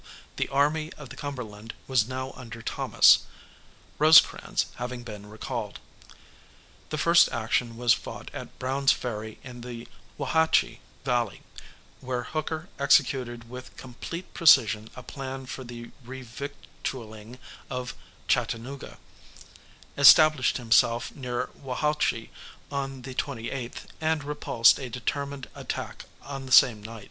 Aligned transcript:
The 0.37 0.49
Army 0.49 0.91
of 0.93 1.09
the 1.09 1.15
Cumberland 1.15 1.75
was 1.87 2.07
now 2.07 2.31
under 2.31 2.63
Thomas, 2.63 3.19
Rosecrans 3.99 4.65
having 4.77 5.03
been 5.03 5.29
recalled. 5.29 5.77
The 6.89 6.97
first 6.97 7.29
action 7.31 7.77
was 7.77 7.93
fought 7.93 8.31
at 8.33 8.57
Brown's 8.57 8.91
Ferry 8.91 9.37
in 9.43 9.61
the 9.61 9.87
Wauhatchie 10.19 10.79
valley, 11.05 11.43
where 11.99 12.23
Hooker 12.23 12.67
executed 12.79 13.47
with 13.47 13.77
complete 13.77 14.33
precision 14.33 14.89
a 14.95 15.03
plan 15.03 15.45
for 15.45 15.63
the 15.63 15.91
revictualling 16.03 17.37
of 17.69 17.93
Chattanooga, 18.27 18.97
established 19.97 20.57
himself 20.57 21.13
near 21.15 21.51
Wauhatchie 21.61 22.31
on 22.71 23.03
the 23.03 23.13
28th, 23.13 23.81
and 24.01 24.23
repulsed 24.23 24.79
a 24.79 24.89
determined 24.89 25.47
attack 25.53 26.05
on 26.23 26.47
the 26.47 26.51
same 26.51 26.81
night. 26.81 26.99